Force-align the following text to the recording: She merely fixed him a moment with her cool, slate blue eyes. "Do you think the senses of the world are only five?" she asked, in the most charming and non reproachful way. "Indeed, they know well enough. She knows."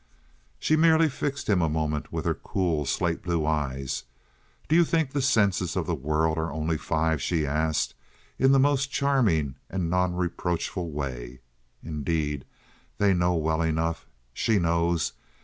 She 0.57 0.75
merely 0.75 1.09
fixed 1.09 1.47
him 1.47 1.61
a 1.61 1.69
moment 1.69 2.11
with 2.11 2.25
her 2.25 2.33
cool, 2.33 2.87
slate 2.87 3.21
blue 3.21 3.45
eyes. 3.45 4.05
"Do 4.67 4.75
you 4.75 4.83
think 4.83 5.11
the 5.11 5.21
senses 5.21 5.75
of 5.75 5.85
the 5.85 5.93
world 5.93 6.39
are 6.39 6.51
only 6.51 6.75
five?" 6.75 7.21
she 7.21 7.45
asked, 7.45 7.93
in 8.39 8.51
the 8.51 8.57
most 8.57 8.89
charming 8.91 9.57
and 9.69 9.91
non 9.91 10.15
reproachful 10.15 10.89
way. 10.89 11.41
"Indeed, 11.83 12.45
they 12.97 13.13
know 13.13 13.35
well 13.35 13.61
enough. 13.61 14.07
She 14.33 14.57
knows." 14.57 15.13